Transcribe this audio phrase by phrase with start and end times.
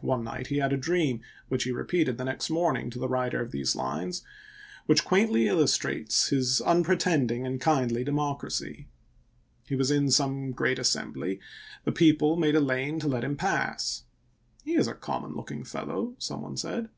[0.00, 1.20] One night he had a dream,
[1.50, 4.24] which he repeated the next morning to the writer of these lines,
[4.86, 8.88] which quaintly illustrates his unpretending and kindly democracy.
[9.66, 11.40] He was in some great assembly;
[11.84, 14.04] the people made a lane to let him pass."
[14.64, 16.88] He is a com mon looking fellow," some one said.